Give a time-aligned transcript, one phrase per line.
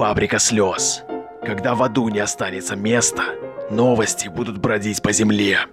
[0.00, 1.02] Фабрика слез.
[1.44, 3.22] Когда в аду не останется места,
[3.70, 5.66] новости будут бродить по земле.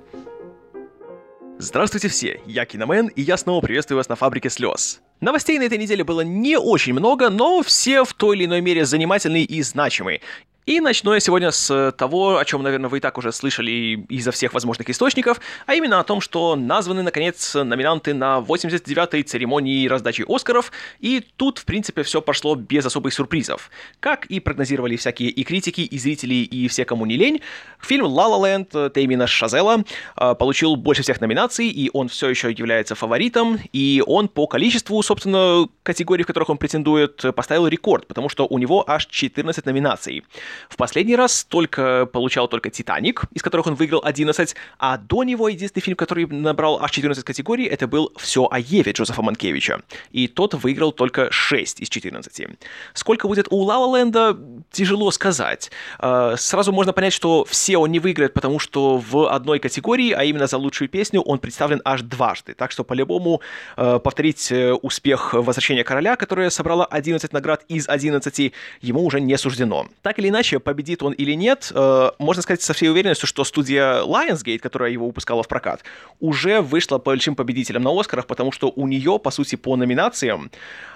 [1.59, 4.99] Здравствуйте все, я Киномен, и я снова приветствую вас на Фабрике слез.
[5.21, 8.85] Новостей на этой неделе было не очень много, но все в той или иной мере
[8.85, 10.19] занимательные и значимые.
[10.67, 14.33] И начну я сегодня с того, о чем, наверное, вы и так уже слышали изо
[14.33, 20.25] всех возможных источников, а именно о том, что названы, наконец, номинанты на 89-й церемонии раздачи
[20.27, 23.71] Оскаров, и тут, в принципе, все пошло без особых сюрпризов.
[24.01, 27.39] Как и прогнозировали всякие и критики, и зрители, и все, кому не лень,
[27.79, 29.85] фильм «Ла Ла Ленд» Теймина Шазела
[30.19, 35.01] э, получил больше всех номинаций, и он все еще является фаворитом, и он по количеству,
[35.01, 40.25] собственно, категорий, в которых он претендует, поставил рекорд, потому что у него аж 14 номинаций.
[40.69, 45.49] В последний раз только получал только «Титаник», из которых он выиграл 11, а до него
[45.49, 49.81] единственный фильм, который набрал аж 14 категорий, это был «Все о Еве» Джозефа Манкевича.
[50.11, 52.47] И тот выиграл только 6 из 14.
[52.93, 54.37] Сколько будет у Ла Ла Ленда,
[54.71, 55.71] тяжело сказать.
[55.99, 60.23] А, сразу можно понять, что все он не выиграет, потому что в одной категории, а
[60.23, 62.53] именно за лучшую песню, он представлен аж дважды.
[62.53, 63.41] Так что, по-любому,
[63.75, 69.37] а, повторить э, успех «Возвращения короля», которое собрало 11 наград из 11, ему уже не
[69.37, 69.87] суждено.
[70.01, 73.43] Так или иначе, иначе, победит он или нет, э, можно сказать со всей уверенностью, что
[73.43, 75.83] студия Lionsgate, которая его выпускала в прокат,
[76.19, 80.49] уже вышла большим победителем на Оскарах, потому что у нее, по сути, по номинациям,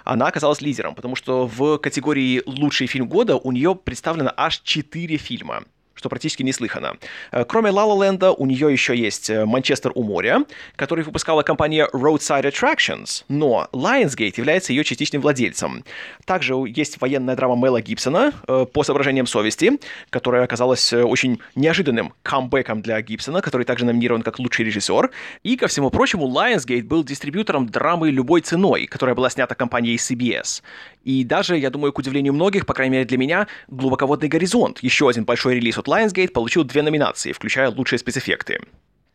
[0.03, 5.17] она оказалась лидером, потому что в категории «Лучший фильм года» у нее представлено аж 4
[5.17, 5.63] фильма
[6.02, 6.97] что практически неслыханно.
[7.31, 11.88] Э, кроме La Land, у нее еще есть э, «Манчестер у моря», который выпускала компания
[11.94, 15.83] Roadside Attractions, но Lionsgate является ее частичным владельцем.
[16.25, 19.79] Также есть военная драма Мела Гибсона э, «По соображениям совести»,
[20.09, 25.11] которая оказалась очень неожиданным камбэком для Гибсона, который также номинирован как лучший режиссер.
[25.44, 30.63] И, ко всему прочему, Lionsgate был дистрибьютором драмы «Любой ценой», которая была снята компанией CBS.
[31.03, 35.07] И даже, я думаю, к удивлению многих, по крайней мере для меня, «Глубоководный горизонт», еще
[35.07, 38.62] один большой релиз от Lionsgate получил две номинации, включая лучшие спецэффекты.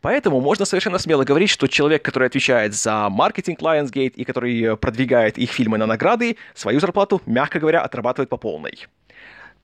[0.01, 5.39] Поэтому можно совершенно смело говорить, что человек, который отвечает за маркетинг Lionsgate и который продвигает
[5.39, 8.85] их фильмы на награды, свою зарплату, мягко говоря, отрабатывает по полной.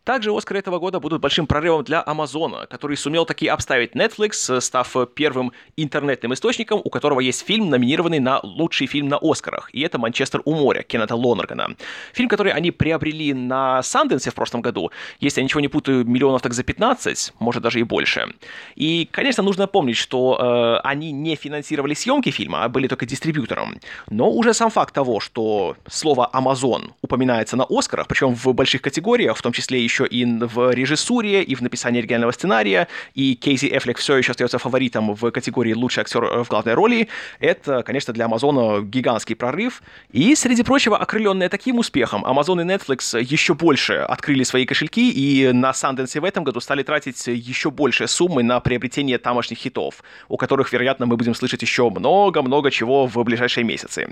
[0.03, 4.93] Также Оскары этого года будут большим прорывом для Амазона, который сумел таки обставить Netflix, став
[5.15, 9.97] первым интернетным источником, у которого есть фильм, номинированный на лучший фильм на Оскарах, и это
[9.97, 11.77] «Манчестер у моря» Кеннета Лонергана.
[12.11, 14.91] Фильм, который они приобрели на Санденсе в прошлом году,
[15.21, 18.27] если я ничего не путаю, миллионов так за 15, может даже и больше.
[18.75, 23.79] И, конечно, нужно помнить, что э, они не финансировали съемки фильма, а были только дистрибьютором.
[24.09, 29.37] Но уже сам факт того, что слово «Амазон» упоминается на Оскарах, причем в больших категориях,
[29.37, 33.67] в том числе и еще и в режиссуре, и в написании оригинального сценария, и Кейси
[33.67, 37.07] Эффлек все еще остается фаворитом в категории «Лучший актер в главной роли»,
[37.39, 39.83] это, конечно, для Амазона гигантский прорыв.
[40.11, 45.51] И, среди прочего, окрыленные таким успехом, Amazon и Netflix еще больше открыли свои кошельки, и
[45.51, 50.37] на Sundance в этом году стали тратить еще больше суммы на приобретение тамошних хитов, у
[50.37, 54.07] которых, вероятно, мы будем слышать еще много-много чего в ближайшие месяцы.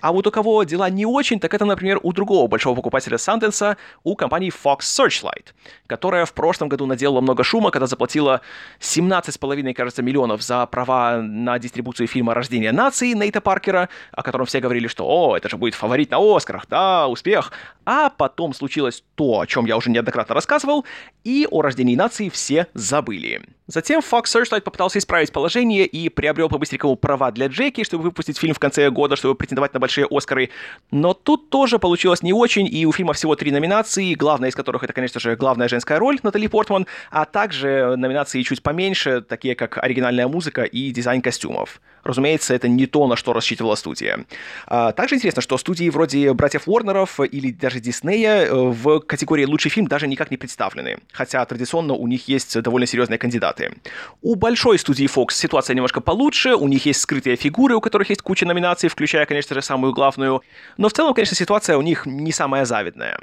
[0.00, 3.76] А вот у кого дела не очень, так это, например, у другого большого покупателя Sundance,
[4.04, 5.46] у компании Fox Search Searchlight,
[5.86, 8.40] которая в прошлом году наделала много шума, когда заплатила
[8.80, 14.60] 17,5, кажется, миллионов за права на дистрибуцию фильма «Рождение нации» Нейта Паркера, о котором все
[14.60, 17.52] говорили, что «О, это же будет фаворит на Оскарах, да, успех».
[17.84, 20.84] А потом случилось то, о чем я уже неоднократно рассказывал,
[21.24, 23.42] и о «Рождении нации» все забыли.
[23.68, 28.54] Затем Fox Searchlight попытался исправить положение и приобрел по-быстренькому права для Джеки, чтобы выпустить фильм
[28.54, 30.50] в конце года, чтобы претендовать на большие Оскары.
[30.90, 34.82] Но тут тоже получилось не очень, и у фильма всего три номинации, главная из которых
[34.82, 39.78] это, конечно же, главная женская роль Натали Портман, а также номинации чуть поменьше, такие как
[39.78, 41.80] оригинальная музыка и дизайн костюмов.
[42.04, 44.24] Разумеется, это не то, на что рассчитывала студия.
[44.66, 49.86] А, также интересно, что студии вроде братьев Уорнеров или даже Диснея в категории «Лучший фильм»
[49.86, 53.74] даже никак не представлены, хотя традиционно у них есть довольно серьезные кандидаты.
[54.20, 58.22] У большой студии Fox ситуация немножко получше, у них есть скрытые фигуры, у которых есть
[58.22, 60.42] куча номинаций, включая, конечно же, самую главную,
[60.76, 63.18] но в целом, конечно, ситуация у них не самая завидная.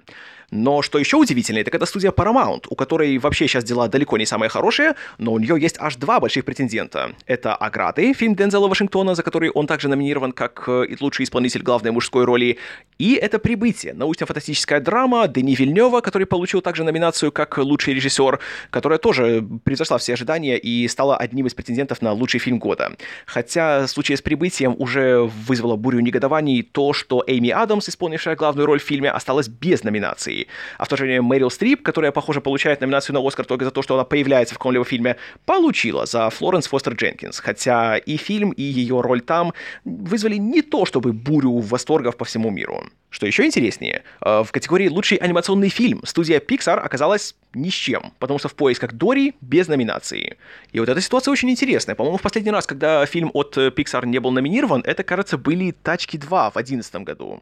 [0.52, 4.26] Но что еще удивительнее, так это студия Paramount, у которой вообще сейчас дела далеко не
[4.26, 7.12] самые хорошие, но у нее есть аж два больших претендента.
[7.26, 11.92] Это «Ограды», фильм Дензела Вашингтона, за который он также номинирован как э, лучший исполнитель главной
[11.92, 12.58] мужской роли,
[12.98, 18.40] и это «Прибытие», научно-фантастическая драма Дени Вильнева, который получил также номинацию как лучший режиссер,
[18.72, 22.92] которая тоже превзошла все ожидания и стала одним из претендентов на лучший фильм года.
[23.26, 28.66] Хотя в случае с «Прибытием» уже вызвало бурю негодований то, что Эйми Адамс, исполнившая главную
[28.66, 30.48] роль в фильме, осталась без номинации.
[30.78, 33.72] А в то же время Мэрил Стрип, которая, похоже, получает номинацию на Оскар только за
[33.72, 37.40] то, что она появляется в каком-либо фильме, получила за Флоренс Фостер Дженкинс.
[37.40, 39.54] Хотя и фильм, и ее роль там
[39.86, 42.84] вызвали не то чтобы бурю восторгов по всему миру.
[43.10, 48.14] Что еще интереснее, э, в категории «Лучший анимационный фильм» студия Pixar оказалась ни с чем,
[48.20, 50.38] потому что в поисках Дори без номинации.
[50.72, 51.96] И вот эта ситуация очень интересная.
[51.96, 55.72] По-моему, в последний раз, когда фильм от э, Pixar не был номинирован, это, кажется, были
[55.72, 57.42] «Тачки 2» в 2011 году.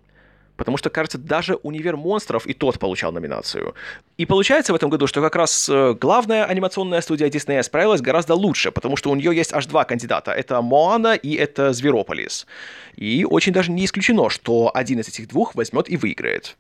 [0.57, 3.73] Потому что, кажется, даже «Универ монстров» и тот получал номинацию.
[4.17, 8.35] И получается в этом году, что как раз э, главная анимационная студия Disney справилась гораздо
[8.35, 10.31] лучше, потому что у нее есть аж два кандидата.
[10.31, 12.47] Это «Моана» и это «Зверополис».
[12.95, 16.57] И очень даже не исключено, что один из этих двух возьмет и выиграет.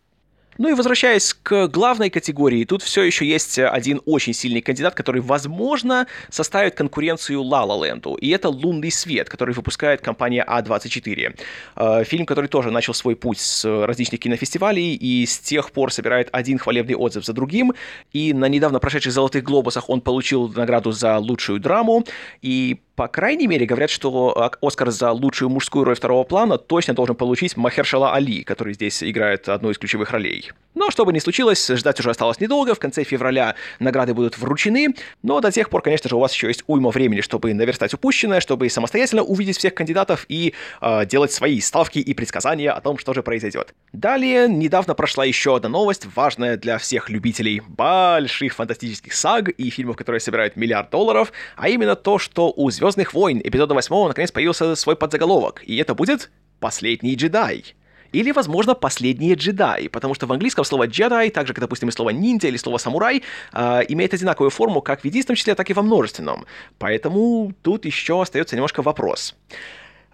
[0.57, 5.21] Ну и возвращаясь к главной категории, тут все еще есть один очень сильный кандидат, который,
[5.21, 8.17] возможно, составит конкуренцию La La Land.
[8.19, 11.39] И это «Лунный свет», который выпускает компания А24.
[11.75, 16.29] Э, фильм, который тоже начал свой путь с различных кинофестивалей и с тех пор собирает
[16.31, 17.73] один хвалебный отзыв за другим.
[18.13, 22.03] И на недавно прошедших «Золотых глобусах» он получил награду за лучшую драму.
[22.41, 27.15] И по крайней мере, говорят, что Оскар за лучшую мужскую роль второго плана точно должен
[27.15, 30.51] получить Махершала Али, который здесь играет одну из ключевых ролей.
[30.73, 34.95] Но что бы ни случилось, ждать уже осталось недолго, в конце февраля награды будут вручены,
[35.21, 38.41] но до тех пор, конечно же, у вас еще есть уйма времени, чтобы наверстать упущенное,
[38.41, 43.13] чтобы самостоятельно увидеть всех кандидатов и э, делать свои ставки и предсказания о том, что
[43.13, 43.73] же произойдет.
[43.93, 49.97] Далее, недавно прошла еще одна новость, важная для всех любителей больших фантастических саг и фильмов,
[49.97, 54.31] которые собирают миллиард долларов, а именно то, что у звезд Звездных войн эпизода 8 наконец
[54.31, 56.31] появился свой подзаголовок, и это будет
[56.61, 57.75] «Последний джедай».
[58.13, 61.91] Или, возможно, «Последние джедаи», потому что в английском слово «джедай», так же, как, допустим, и
[61.91, 65.73] слово «ниндзя» или слово «самурай», э, имеет одинаковую форму как в единственном числе, так и
[65.73, 66.45] во множественном.
[66.79, 69.35] Поэтому тут еще остается немножко вопрос.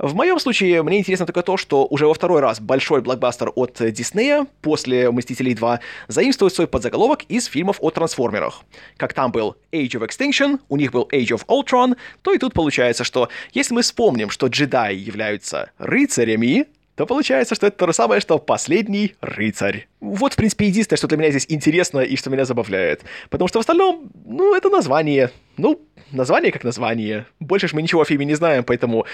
[0.03, 3.79] В моем случае мне интересно только то, что уже во второй раз большой блокбастер от
[3.79, 5.79] Диснея после «Мстителей 2»
[6.09, 8.63] заимствует свой подзаголовок из фильмов о трансформерах.
[8.97, 12.51] Как там был Age of Extinction, у них был Age of Ultron, то и тут
[12.53, 17.93] получается, что если мы вспомним, что джедаи являются рыцарями, то получается, что это то же
[17.93, 19.87] самое, что последний рыцарь.
[20.01, 23.03] Вот, в принципе, единственное, что для меня здесь интересно и что меня забавляет.
[23.29, 25.31] Потому что в остальном, ну, это название.
[25.57, 27.25] Ну, название как название.
[27.39, 29.05] Больше ж мы ничего о фильме не знаем, поэтому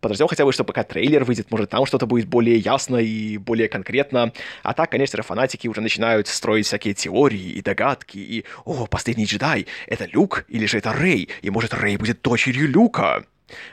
[0.00, 3.68] подождем хотя бы, что пока трейлер выйдет, может, там что-то будет более ясно и более
[3.68, 4.32] конкретно.
[4.62, 9.66] А так, конечно фанатики уже начинают строить всякие теории и догадки, и «О, последний джедай,
[9.86, 11.28] это Люк или же это Рэй?
[11.42, 13.24] И может, Рэй будет дочерью Люка?»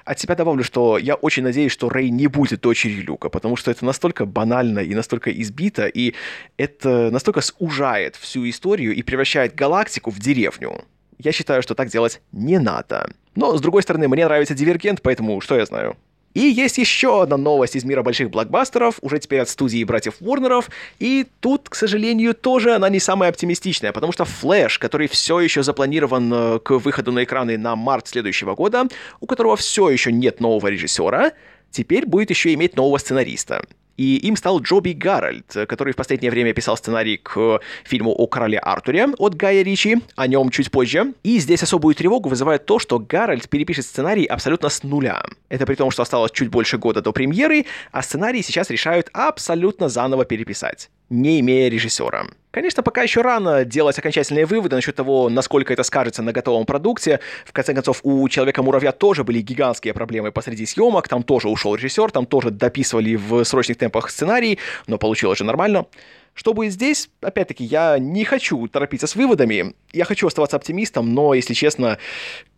[0.05, 3.71] От себя добавлю, что я очень надеюсь, что Рэй не будет дочерью Люка, потому что
[3.71, 6.13] это настолько банально и настолько избито, и
[6.57, 10.83] это настолько сужает всю историю и превращает галактику в деревню.
[11.17, 13.09] Я считаю, что так делать не надо.
[13.35, 15.97] Но, с другой стороны, мне нравится Дивергент, поэтому что я знаю?
[16.33, 20.65] И есть еще одна новость из мира больших блокбастеров, уже теперь от студии братьев Warner'ов,
[21.00, 25.63] и тут, к сожалению, тоже она не самая оптимистичная, потому что Флэш, который все еще
[25.63, 28.88] запланирован э, к выходу на экраны на март следующего года,
[29.19, 31.33] у которого все еще нет нового режиссера,
[31.71, 33.65] теперь будет еще иметь нового сценариста.
[33.98, 38.57] И им стал Джоби Гарольд, который в последнее время писал сценарий к фильму о короле
[38.60, 41.13] Артуре от Гая Ричи, о нем чуть позже.
[41.24, 45.24] И здесь особую тревогу вызывает то, что Гарольд перепишет сценарий абсолютно с нуля.
[45.50, 49.90] Это при том, что осталось чуть больше года до премьеры, а сценарий сейчас решают абсолютно
[49.90, 52.25] заново переписать не имея режиссера.
[52.53, 57.19] Конечно, пока еще рано делать окончательные выводы насчет того, насколько это скажется на готовом продукте.
[57.45, 62.11] В конце концов, у Человека-муравья тоже были гигантские проблемы посреди съемок, там тоже ушел режиссер,
[62.11, 65.87] там тоже дописывали в срочных темпах сценарий, но получилось же нормально.
[66.35, 67.09] Что будет здесь?
[67.21, 71.97] Опять-таки, я не хочу торопиться с выводами, я хочу оставаться оптимистом, но, если честно,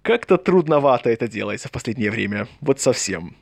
[0.01, 2.49] как-то трудновато это делается в последнее время.
[2.59, 3.37] Вот совсем.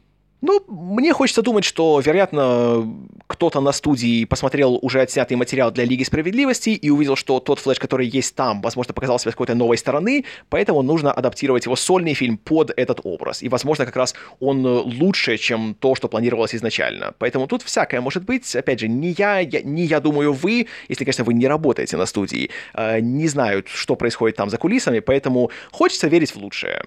[0.45, 2.85] Ну, мне хочется думать, что, вероятно,
[3.27, 7.79] кто-то на студии посмотрел уже отснятый материал для Лиги Справедливости и увидел, что тот флеш,
[7.79, 12.13] который есть там, возможно, показал себя с какой-то новой стороны, поэтому нужно адаптировать его сольный
[12.13, 13.41] фильм под этот образ.
[13.41, 17.13] И, возможно, как раз он лучше, чем то, что планировалось изначально.
[17.19, 18.53] Поэтому тут всякое может быть.
[18.53, 22.05] Опять же, не я, я не я думаю вы, если, конечно, вы не работаете на
[22.05, 26.83] студии, э, не знают, что происходит там за кулисами, поэтому хочется верить в лучшее.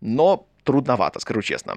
[0.00, 1.76] Но трудновато, скажу честно.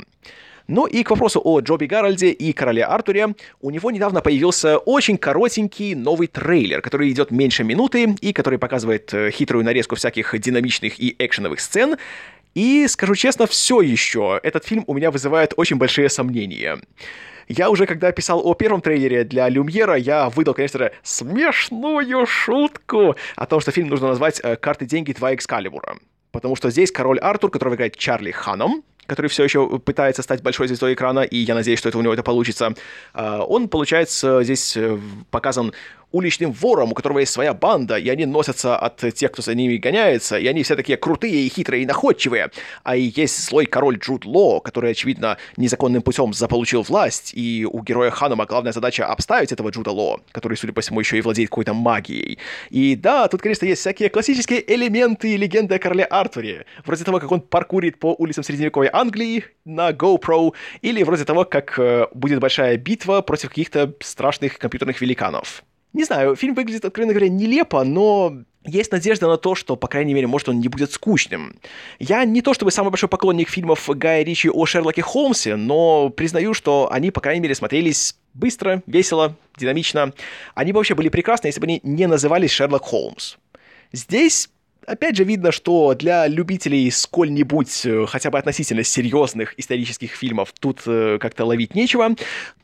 [0.69, 3.33] Ну и к вопросу о Джоби Гарольде и короле Артуре.
[3.59, 9.11] У него недавно появился очень коротенький новый трейлер, который идет меньше минуты и который показывает
[9.11, 11.97] э, хитрую нарезку всяких динамичных и экшеновых сцен.
[12.53, 16.77] И, скажу честно, все еще этот фильм у меня вызывает очень большие сомнения.
[17.47, 23.15] Я уже, когда писал о первом трейлере для Люмьера, я выдал, конечно же, смешную шутку
[23.35, 25.97] о том, что фильм нужно назвать э, «Карты, деньги, два Экскалибура».
[26.31, 30.67] Потому что здесь король Артур, которого играет Чарли Ханом, который все еще пытается стать большой
[30.67, 32.73] звездой экрана, и я надеюсь, что это у него это получится.
[33.13, 34.97] А, он, получается, здесь э,
[35.31, 35.73] показан
[36.11, 39.77] уличным вором, у которого есть своя банда, и они носятся от тех, кто за ними
[39.77, 42.51] гоняется, и они все такие крутые и хитрые и находчивые.
[42.83, 47.81] А и есть злой король Джуд Ло, который, очевидно, незаконным путем заполучил власть, и у
[47.81, 51.49] героя Ханума главная задача обставить этого Джуда Ло, который, судя по всему, еще и владеет
[51.49, 52.39] какой-то магией.
[52.69, 57.31] И да, тут, конечно, есть всякие классические элементы легенды о короле Артуре, вроде того, как
[57.31, 62.77] он паркурит по улицам средневековой Англии на GoPro, или вроде того, как э, будет большая
[62.77, 65.63] битва против каких-то страшных компьютерных великанов.
[65.93, 70.13] Не знаю, фильм выглядит, откровенно говоря, нелепо, но есть надежда на то, что, по крайней
[70.13, 71.55] мере, может, он не будет скучным.
[71.97, 76.53] Я не то чтобы самый большой поклонник фильмов Гая Ричи о Шерлоке Холмсе, но признаю,
[76.53, 80.13] что они, по крайней мере, смотрелись быстро, весело, динамично.
[80.55, 83.37] Они бы вообще были прекрасны, если бы они не назывались Шерлок Холмс.
[83.91, 84.49] Здесь
[84.89, 90.81] Опять же видно, что для любителей сколь-нибудь э, хотя бы относительно серьезных исторических фильмов тут
[90.87, 92.15] э, как-то ловить нечего.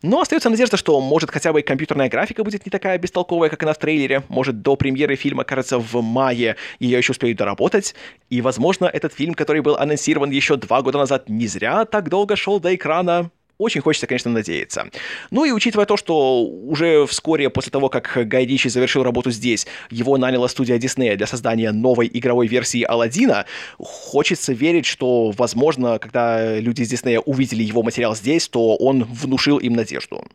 [0.01, 3.73] Но остается надежда, что может хотя бы компьютерная графика будет не такая бестолковая, как она
[3.73, 4.23] в трейлере.
[4.27, 7.93] Может до премьеры фильма, кажется, в мае ее еще успеют доработать.
[8.31, 12.35] И, возможно, этот фильм, который был анонсирован еще два года назад, не зря так долго
[12.35, 13.29] шел до экрана.
[13.57, 14.89] Очень хочется, конечно, надеяться.
[15.31, 19.65] Ну и учитывая то, что уже вскоре после того, как Гай Ричи завершил работу здесь,
[19.89, 23.45] его наняла студия Диснея для создания новой игровой версии Алладина,
[23.77, 29.57] хочется верить, что, возможно, когда люди из Диснея увидели его материал здесь, то он внушил
[29.57, 30.25] им надежду.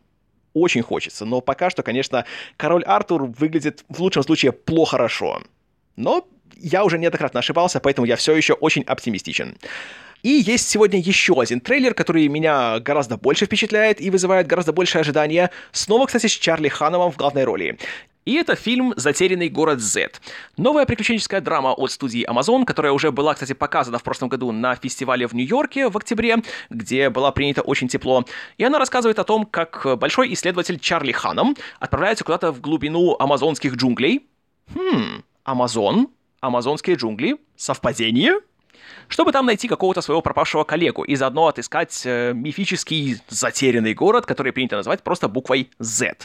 [0.53, 2.25] Очень хочется, но пока что, конечно,
[2.57, 5.43] король Артур выглядит в лучшем случае плохо-хорошо.
[5.95, 9.57] Но я уже неоднократно ошибался, поэтому я все еще очень оптимистичен.
[10.23, 14.99] И есть сегодня еще один трейлер, который меня гораздо больше впечатляет и вызывает гораздо больше
[14.99, 15.51] ожидания.
[15.71, 17.77] Снова, кстати, с Чарли Хановым в главной роли.
[18.23, 20.11] И это фильм «Затерянный город Z».
[20.55, 24.75] Новая приключенческая драма от студии Amazon, которая уже была, кстати, показана в прошлом году на
[24.75, 26.37] фестивале в Нью-Йорке в октябре,
[26.69, 28.23] где была принята очень тепло.
[28.59, 33.73] И она рассказывает о том, как большой исследователь Чарли Ханом отправляется куда-то в глубину амазонских
[33.75, 34.27] джунглей.
[34.75, 36.09] Хм, Амазон?
[36.41, 37.37] Амазонские джунгли?
[37.55, 38.33] Совпадение?
[39.07, 44.51] Чтобы там найти какого-то своего пропавшего коллегу и заодно отыскать э, мифический затерянный город, который
[44.51, 46.15] принято называть просто буквой Z.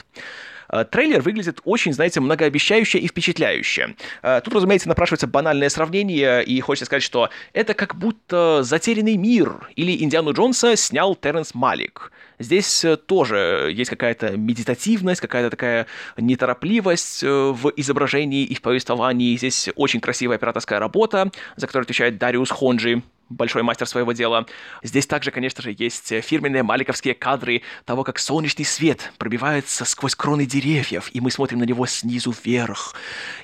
[0.68, 3.94] Э, трейлер выглядит очень, знаете, многообещающе и впечатляюще.
[4.22, 9.68] Э, тут, разумеется, напрашивается банальное сравнение, и хочется сказать, что это как будто «Затерянный мир»
[9.76, 12.12] или «Индиану Джонса» снял Терренс Малик.
[12.38, 19.36] Здесь э, тоже есть какая-то медитативность, какая-то такая неторопливость в изображении и в повествовании.
[19.36, 24.46] Здесь очень красивая операторская работа, за которую отвечает Дариус Хонджи, большой мастер своего дела.
[24.82, 30.46] Здесь также, конечно же, есть фирменные маликовские кадры того, как солнечный свет пробивается сквозь кроны
[30.46, 32.94] деревьев, и мы смотрим на него снизу вверх.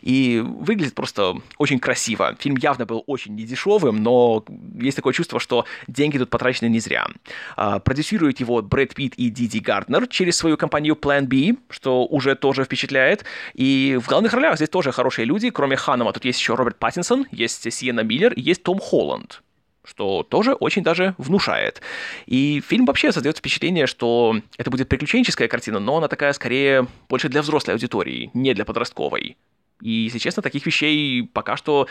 [0.00, 2.36] И выглядит просто очень красиво.
[2.38, 4.44] Фильм явно был очень недешевым, но
[4.80, 7.06] есть такое чувство, что деньги тут потрачены не зря.
[7.56, 12.34] А, продюсирует его Брэд Питт и Диди Гарднер через свою компанию Plan B, что уже
[12.34, 13.24] тоже впечатляет.
[13.54, 16.12] И в главных ролях здесь тоже хорошие люди, кроме Ханама.
[16.12, 19.42] Тут есть еще Роберт Паттинсон, есть Сиена Миллер, есть Том Холланд
[19.84, 21.80] что тоже очень даже внушает.
[22.26, 27.28] И фильм вообще создает впечатление, что это будет приключенческая картина, но она такая скорее больше
[27.28, 29.36] для взрослой аудитории, не для подростковой.
[29.82, 31.88] И, если честно, таких вещей пока что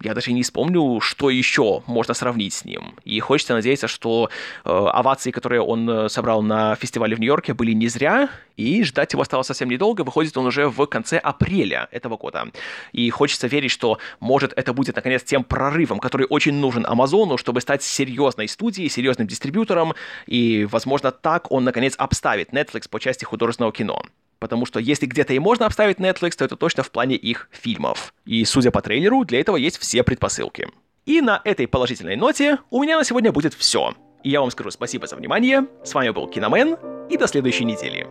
[0.00, 2.94] я даже не вспомню, что еще можно сравнить с ним.
[3.04, 4.30] И хочется надеяться, что
[4.64, 9.12] э, овации, которые он э, собрал на фестивале в Нью-Йорке, были не зря, и ждать
[9.12, 10.02] его осталось совсем недолго.
[10.02, 12.48] Выходит он уже в конце апреля этого года.
[12.92, 17.60] И хочется верить, что, может, это будет, наконец, тем прорывом, который очень нужен Амазону, чтобы
[17.60, 19.94] стать серьезной студией, серьезным дистрибьютором,
[20.26, 24.02] и, возможно, так он, наконец, обставит Netflix по части художественного кино
[24.42, 28.12] потому что если где-то и можно обставить Netflix, то это точно в плане их фильмов.
[28.26, 30.68] И, судя по трейлеру, для этого есть все предпосылки.
[31.06, 33.94] И на этой положительной ноте у меня на сегодня будет все.
[34.24, 36.76] И я вам скажу спасибо за внимание, с вами был Киномен,
[37.08, 38.08] и до следующей недели.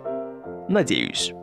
[0.69, 1.33] Надеюсь.